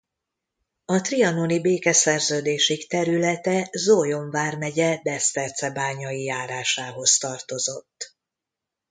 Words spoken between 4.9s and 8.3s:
Besztercebányai járásához tartozott.